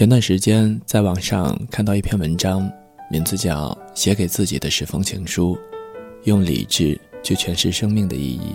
[0.00, 2.66] 前段时间在网上看到一篇文章，
[3.10, 5.54] 名字叫《写给自己的十封情书》，
[6.24, 8.54] 用理智去诠释生命的意义。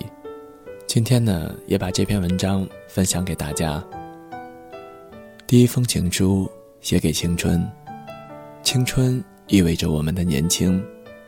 [0.88, 3.80] 今天呢，也把这篇文章分享给大家。
[5.46, 6.50] 第一封情书
[6.82, 7.64] 写给青春，
[8.64, 10.84] 青春意味着我们的年轻，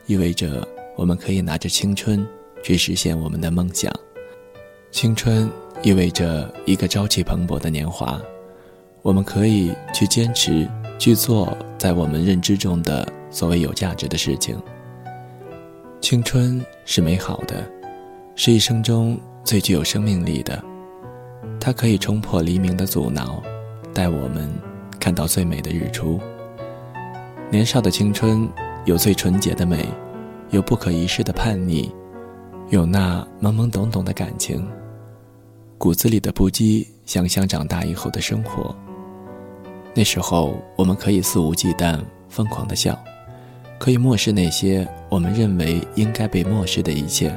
[0.07, 2.27] 意味着我们可以拿着青春
[2.63, 3.93] 去实现我们的梦想。
[4.89, 5.47] 青春
[5.83, 8.19] 意味着一个朝气蓬勃的年华。
[9.01, 10.67] 我们可以去坚持
[10.99, 14.57] 去做在我们认知中的所谓有价值的事情。
[16.01, 17.69] 青春是美好的，
[18.35, 20.63] 是一生中最具有生命力的，
[21.59, 23.41] 它可以冲破黎明的阻挠，
[23.93, 24.49] 带我们
[24.99, 26.19] 看到最美的日出。
[27.49, 28.47] 年少的青春
[28.85, 29.87] 有最纯洁的美，
[30.49, 31.89] 有不可一世的叛逆，
[32.69, 34.67] 有那懵懵懂懂的感情，
[35.77, 38.75] 骨子里的不羁，想象长大以后的生活。
[39.97, 42.95] 那时候，我们可以肆无忌惮、疯狂的笑，
[43.79, 47.35] 可以漠视那些我们认为应该被漠视的一切，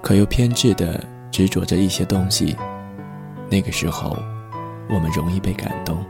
[0.00, 2.56] 可又偏执的执着着一些东西。
[3.50, 4.16] 那个时候，
[4.88, 6.02] 我们容易被感动。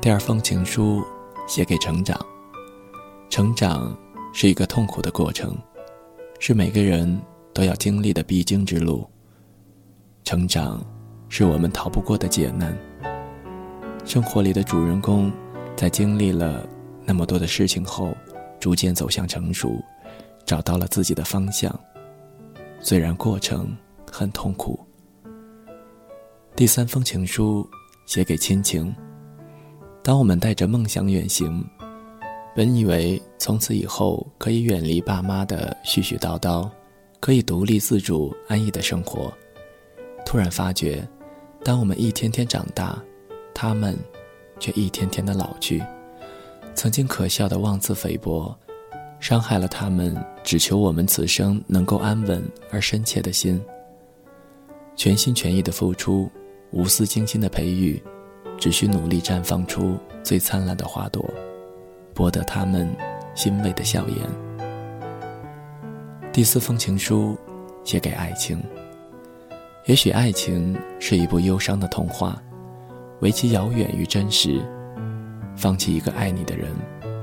[0.00, 1.04] 第二封情书，
[1.46, 2.18] 写给成长。
[3.28, 3.94] 成长
[4.32, 5.54] 是一个痛苦的过程，
[6.38, 7.20] 是每个人
[7.52, 9.06] 都要经历的必经之路。
[10.24, 10.82] 成长，
[11.28, 12.74] 是我们逃不过的劫难。
[14.06, 15.32] 生活里的主人公，
[15.76, 16.64] 在经历了
[17.04, 18.16] 那么多的事情后，
[18.60, 19.82] 逐渐走向成熟，
[20.44, 21.76] 找到了自己的方向。
[22.78, 23.76] 虽然过程
[24.08, 24.78] 很痛苦。
[26.54, 27.68] 第三封情书，
[28.06, 28.94] 写给亲情。
[30.04, 31.66] 当我们带着梦想远行，
[32.54, 36.70] 本以为从此以后可以远离爸妈的絮絮叨叨，
[37.18, 39.34] 可以独立自主、安逸的生活，
[40.24, 41.06] 突然发觉，
[41.64, 42.96] 当我们一天天长大。
[43.58, 43.96] 他们，
[44.60, 45.82] 却一天天的老去。
[46.74, 48.54] 曾经可笑的妄自菲薄，
[49.18, 53.58] 伤害了他们只求我们此生能够安稳而深切的心。
[54.94, 56.30] 全心全意的付出，
[56.70, 58.02] 无私精心的培育，
[58.58, 61.24] 只需努力绽放出最灿烂的花朵，
[62.12, 62.94] 博得他们
[63.34, 64.70] 欣慰的笑颜。
[66.30, 67.38] 第四封情书，
[67.84, 68.62] 写给爱情。
[69.86, 72.38] 也许爱情是一部忧伤的童话。
[73.20, 74.60] 唯其遥远与真实，
[75.56, 76.70] 放弃一个爱你的人，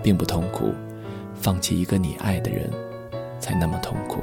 [0.02, 0.74] 并不痛苦；
[1.36, 2.70] 放弃一个你爱的人，
[3.40, 4.22] 才那么痛苦。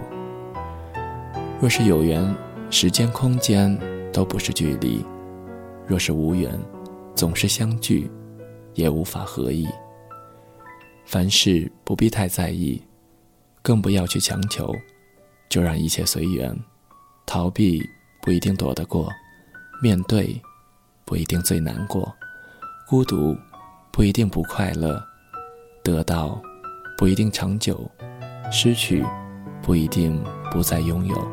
[1.60, 2.34] 若是有缘，
[2.70, 3.78] 时间空间
[4.12, 5.04] 都不是距离；
[5.86, 6.58] 若是无缘，
[7.14, 8.10] 总是相聚，
[8.74, 9.68] 也无法合意。
[11.04, 12.82] 凡事不必太在意，
[13.62, 14.74] 更不要去强求，
[15.48, 16.56] 就让一切随缘。
[17.26, 17.80] 逃避
[18.22, 19.08] 不一定躲得过，
[19.80, 20.40] 面对。
[21.10, 22.14] 不一定最难过，
[22.86, 23.36] 孤独
[23.90, 25.04] 不一定不快乐，
[25.82, 26.40] 得到
[26.96, 27.90] 不一定长久，
[28.52, 29.04] 失去
[29.60, 30.22] 不一定
[30.52, 31.28] 不再拥有。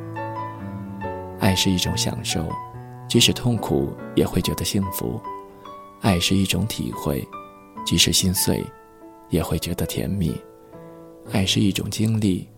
[1.40, 2.52] 爱是一种享受，
[3.08, 5.22] 即使痛苦也会觉得幸福；
[6.02, 7.24] 爱是一种体会，
[7.86, 8.66] 即使心碎
[9.30, 10.32] 也会觉得甜蜜；
[11.32, 12.50] 爱是一种经历，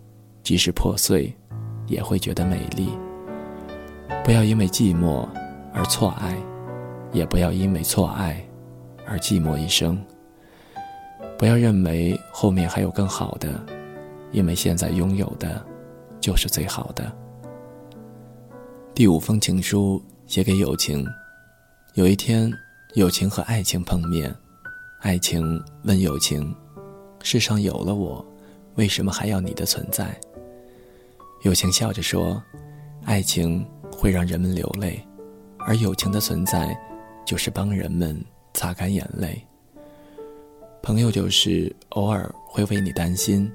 [0.42, 1.36] 即使破碎
[1.86, 2.88] 也会觉得美丽。
[4.24, 5.28] 不要因为寂寞
[5.74, 6.34] 而错爱。
[7.12, 8.44] 也不要因为错爱
[9.06, 10.00] 而寂寞一生。
[11.38, 13.64] 不要认为后面还有更好的，
[14.32, 15.66] 因为现在拥有的，
[16.20, 17.12] 就是最好的。
[18.94, 21.06] 第五封情书写给友情。
[21.96, 22.52] 有一天，
[22.96, 24.34] 友情和爱情碰面，
[25.00, 26.54] 爱情问友情
[27.24, 28.26] ：“世上有了我，
[28.76, 30.16] 为什么还要你的存在？”
[31.44, 32.42] 友情笑着说
[33.06, 35.02] ：“爱情会让人们流泪，
[35.60, 36.78] 而友情的存在。”
[37.30, 38.20] 就是帮人们
[38.56, 39.40] 擦干眼泪。
[40.82, 43.48] 朋友就是偶尔会为你担心，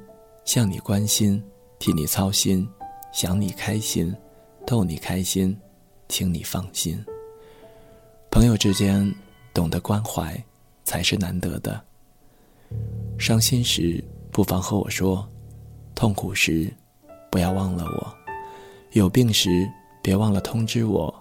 [0.44, 1.43] 向你关心，
[1.81, 2.69] 替你操心，
[3.12, 4.15] 想你开心，
[4.65, 5.59] 逗你开心，
[6.09, 7.05] 请你放心。
[8.31, 9.12] 朋友之间
[9.53, 10.41] 懂得关怀，
[10.85, 11.85] 才是难得的。
[13.19, 14.00] 伤心时
[14.31, 15.29] 不妨和我说，
[15.97, 16.73] 痛苦时
[17.29, 18.15] 不要忘了我，
[18.93, 19.69] 有病时
[20.00, 21.12] 别忘了通知我，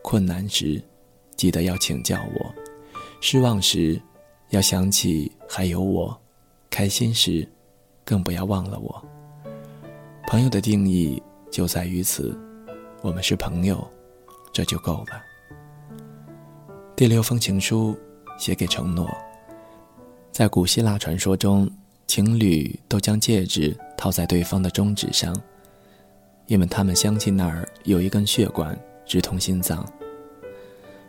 [0.00, 0.80] 困难时。
[1.38, 2.54] 记得要请教我，
[3.20, 3.98] 失望时
[4.50, 6.20] 要想起还有我，
[6.68, 7.48] 开心时
[8.04, 9.02] 更不要忘了我。
[10.26, 12.36] 朋友的定义就在于此，
[13.02, 13.88] 我们是朋友，
[14.52, 15.22] 这就够了。
[16.96, 17.96] 第六封情书
[18.36, 19.08] 写给承诺。
[20.32, 21.70] 在古希腊传说中，
[22.08, 25.40] 情侣都将戒指套在对方的中指上，
[26.46, 28.76] 因为他们相信那儿有一根血管
[29.06, 29.88] 直通心脏。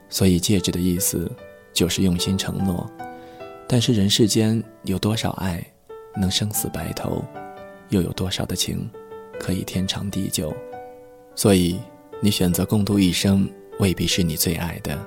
[0.10, 1.32] 所以戒指的意思，
[1.72, 2.90] 就是用心承诺。
[3.68, 5.64] 但是人世间有多少爱
[6.16, 7.24] 能生死白头，
[7.90, 8.90] 又有多少的情
[9.40, 10.52] 可以天长地久？
[11.36, 11.80] 所以，
[12.20, 13.48] 你选择共度一生，
[13.80, 14.98] 未必是你最爱的；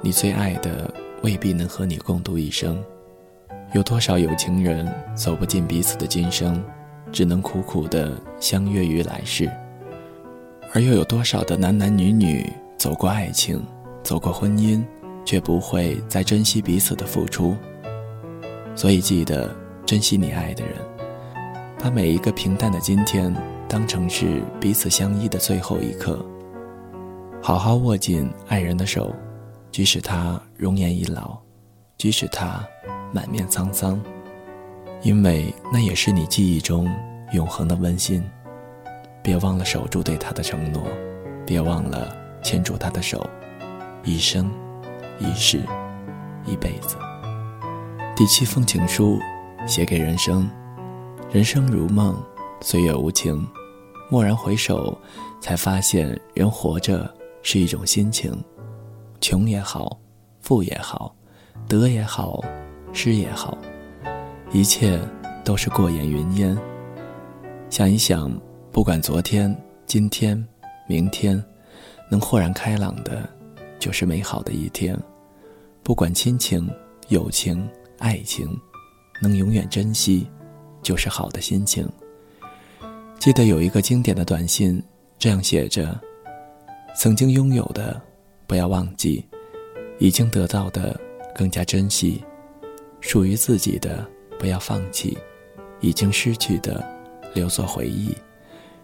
[0.00, 0.92] 你最爱的，
[1.22, 2.82] 未必能和你共度一生。
[3.72, 6.64] 有多少有情人走不进彼此的今生，
[7.10, 9.50] 只能苦苦的相约于来世？
[10.72, 12.48] 而又有多少的男男女女
[12.78, 13.60] 走过爱情，
[14.04, 14.84] 走过婚姻，
[15.24, 17.56] 却不会再珍惜彼此的付出？
[18.76, 19.50] 所以，记得
[19.86, 20.74] 珍惜你爱的人，
[21.78, 23.34] 把每一个平淡的今天
[23.66, 26.24] 当成是彼此相依的最后一刻。
[27.42, 29.14] 好好握紧爱人的手，
[29.70, 31.38] 即使他容颜已老，
[31.96, 32.62] 即使他
[33.12, 34.00] 满面沧桑，
[35.02, 36.88] 因为那也是你记忆中
[37.32, 38.22] 永恒的温馨。
[39.22, 40.82] 别忘了守住对他的承诺，
[41.46, 43.26] 别忘了牵住他的手，
[44.06, 44.50] 一生、
[45.18, 45.62] 一世、
[46.44, 46.96] 一辈子。
[48.14, 49.18] 第七封情书，
[49.66, 50.46] 写给人生。
[51.32, 52.14] 人生如梦，
[52.60, 53.46] 岁月无情。
[54.10, 54.96] 蓦然回首，
[55.40, 57.12] 才发现人活着
[57.42, 58.30] 是一种心情。
[59.22, 59.98] 穷也好，
[60.42, 61.16] 富也好，
[61.66, 62.44] 得也好，
[62.92, 63.56] 失也好，
[64.52, 65.00] 一切
[65.42, 66.54] 都是过眼云烟。
[67.70, 68.30] 想一想，
[68.70, 69.56] 不管昨天、
[69.86, 70.46] 今天、
[70.86, 71.42] 明天，
[72.10, 73.26] 能豁然开朗的，
[73.84, 74.98] 就是美好的一天。
[75.82, 76.66] 不管亲情、
[77.08, 77.68] 友情。
[77.98, 78.46] 爱情，
[79.22, 80.26] 能永远珍惜，
[80.82, 81.88] 就是好的心情。
[83.20, 84.82] 记得有一个经典的短信，
[85.16, 85.98] 这样写着
[86.96, 87.98] ：“曾经拥有的，
[88.48, 89.24] 不要忘记；
[89.98, 91.00] 已经得到的，
[91.34, 92.20] 更加珍惜；
[93.00, 94.06] 属于自己的，
[94.38, 95.16] 不要放弃；
[95.80, 96.84] 已经失去的，
[97.32, 98.12] 留作回忆。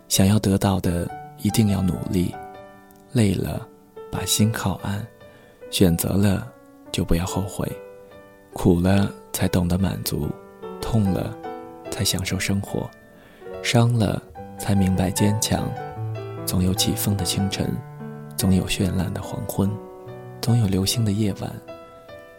[0.09, 1.11] 想要得到的，
[1.43, 2.33] 一定要努力。
[3.13, 3.69] 累了，
[4.11, 5.01] 把心靠岸；
[5.71, 6.47] 选择了，
[6.91, 7.67] 就不要后悔。”
[8.53, 10.29] 苦了才懂得满足，
[10.81, 11.37] 痛了
[11.89, 12.91] 才享受生活，
[13.63, 14.21] 伤了
[14.59, 15.71] 才明白坚强。
[16.45, 17.73] 总有起风的清晨，
[18.37, 19.71] 总有绚烂的黄昏，
[20.41, 21.49] 总有流星的夜晚。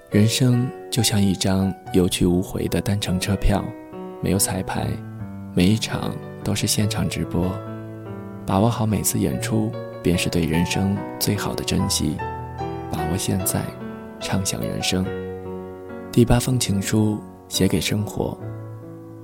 [0.09, 3.63] 人生就像一张有去无回的单程车票，
[4.21, 4.85] 没有彩排，
[5.55, 6.13] 每一场
[6.43, 7.49] 都是现场直播。
[8.45, 9.71] 把握好每次演出，
[10.01, 12.17] 便是对人生最好的珍惜。
[12.91, 13.63] 把握现在，
[14.19, 15.05] 畅享人生。
[16.11, 18.37] 第八封情书写给生活。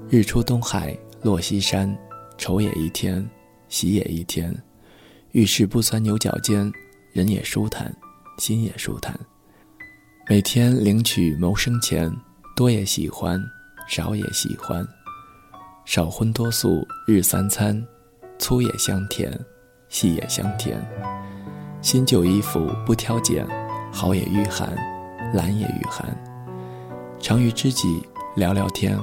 [0.09, 1.93] 日出东海落西山，
[2.37, 3.27] 愁也一天，
[3.67, 4.55] 喜也一天。
[5.31, 6.71] 遇事不钻牛角尖，
[7.11, 7.93] 人也舒坦，
[8.37, 9.19] 心也舒坦。
[10.29, 12.09] 每天领取谋生钱，
[12.55, 13.41] 多也喜欢，
[13.89, 14.87] 少也喜欢。
[15.83, 17.85] 少荤多素日三餐，
[18.39, 19.31] 粗也香甜，
[19.89, 20.79] 细也香甜。
[21.81, 23.45] 新旧衣服不挑拣，
[23.91, 24.75] 好也御寒，
[25.33, 26.05] 懒也御寒。
[27.19, 28.01] 常与知己
[28.35, 28.97] 聊聊天，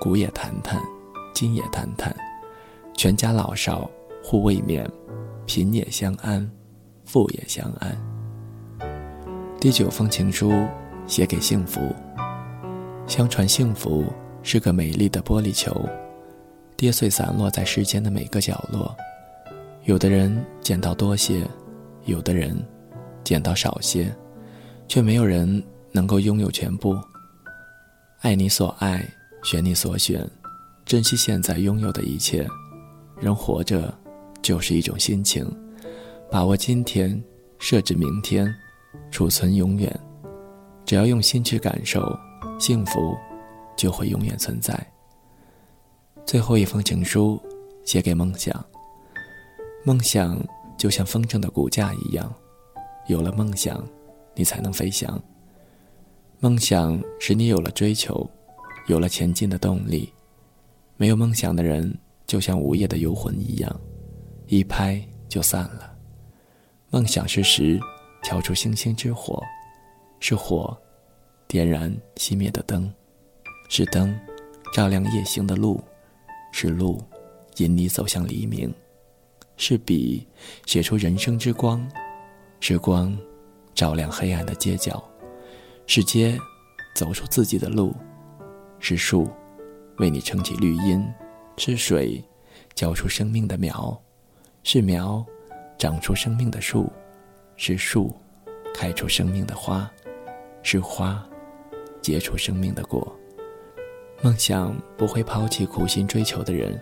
[0.00, 0.80] 古也谈谈，
[1.34, 2.14] 今也谈谈，
[2.94, 3.90] 全家老少
[4.22, 4.88] 互慰勉，
[5.46, 6.48] 贫也相安，
[7.04, 7.96] 富也相安。
[9.60, 10.52] 第九封情书
[11.06, 11.94] 写给幸福。
[13.06, 14.04] 相传幸福
[14.42, 15.72] 是个美丽的玻璃球，
[16.76, 18.94] 跌碎散落在世间的每个角落。
[19.84, 21.42] 有的人捡到多些，
[22.04, 22.56] 有的人
[23.24, 24.14] 捡到少些，
[24.88, 26.96] 却没有人能够拥有全部。
[28.20, 29.06] 爱你所爱，
[29.42, 30.28] 选你所选，
[30.84, 32.46] 珍惜现在拥有的一切。
[33.20, 33.92] 人活着，
[34.42, 35.46] 就是一种心情，
[36.30, 37.22] 把握今天，
[37.58, 38.52] 设置明天，
[39.10, 40.00] 储存永远。
[40.84, 42.14] 只要用心去感受，
[42.58, 43.16] 幸福
[43.76, 44.74] 就会永远存在。
[46.26, 47.40] 最后一封情书，
[47.84, 48.52] 写给梦想。
[49.84, 50.36] 梦想
[50.76, 52.34] 就像风筝的骨架一样，
[53.06, 53.86] 有了梦想，
[54.34, 55.22] 你才能飞翔。
[56.40, 58.28] 梦想使你有了追求，
[58.88, 60.12] 有了前进的动力。
[60.96, 63.80] 没有梦想的人，就像午夜的游魂一样，
[64.48, 65.94] 一拍就散了。
[66.90, 67.78] 梦想是石，
[68.24, 69.40] 敲出星星之火；
[70.18, 70.76] 是火，
[71.46, 72.90] 点燃熄灭的灯；
[73.68, 74.18] 是灯，
[74.74, 75.80] 照亮夜行的路；
[76.58, 76.98] 是路，
[77.58, 78.70] 引你走向黎明；
[79.58, 80.26] 是笔，
[80.64, 81.86] 写出人生之光；
[82.60, 83.14] 是光，
[83.74, 85.06] 照亮黑暗的街角。
[85.86, 86.40] 是街，
[86.94, 87.92] 走出自己的路；
[88.80, 89.28] 是树，
[89.98, 91.02] 为你撑起绿荫；
[91.58, 92.24] 是水，
[92.74, 93.94] 浇出生命的苗；
[94.62, 95.22] 是苗，
[95.76, 96.90] 长出生命的树；
[97.58, 98.16] 是树，
[98.74, 99.86] 开出生命的花；
[100.62, 101.22] 是花，
[102.00, 103.14] 结出生命的果。
[104.22, 106.80] 梦想不会抛弃苦心追求的人，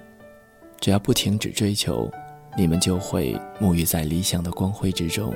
[0.80, 2.10] 只要不停止追求，
[2.56, 5.34] 你们就会沐浴在理想的光辉之中。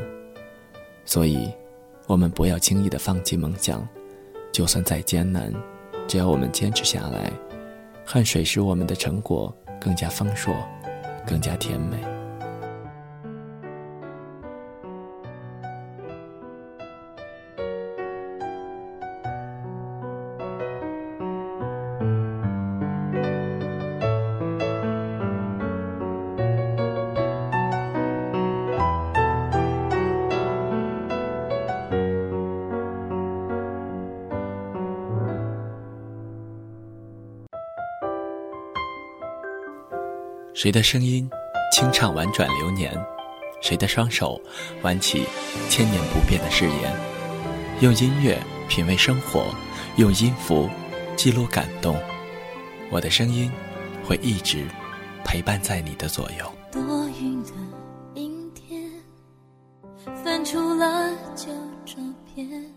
[1.04, 1.50] 所以。
[2.06, 3.86] 我们不要轻易的放弃梦想，
[4.50, 5.52] 就算再艰难，
[6.06, 7.30] 只要我们坚持下来，
[8.02, 10.54] 汗水使我们的成果更加丰硕，
[11.26, 11.98] 更加甜美。
[40.58, 41.30] 谁的声音
[41.70, 42.92] 清唱婉转流年？
[43.60, 44.40] 谁的双手
[44.82, 45.22] 挽起
[45.70, 46.92] 千年不变的誓言？
[47.80, 48.36] 用音乐
[48.68, 49.54] 品味生活，
[49.98, 50.68] 用音符
[51.16, 51.96] 记录感动。
[52.90, 53.48] 我的声音
[54.04, 54.66] 会一直
[55.24, 56.52] 陪伴在你的左右。
[56.72, 57.50] 多云的
[58.14, 58.90] 阴天，
[60.24, 61.52] 翻出了旧
[61.86, 62.02] 照
[62.34, 62.67] 片。